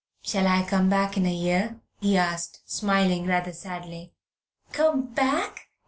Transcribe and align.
"Shall 0.23 0.47
I 0.47 0.63
come 0.63 0.89
back 0.89 1.15
in 1.15 1.27
a 1.27 1.31
year?" 1.31 1.79
he 1.99 2.17
asked, 2.17 2.61
smiling 2.65 3.27
rather 3.27 3.53
sadly. 3.53 4.13
"Come 4.71 5.13
back? 5.13 5.67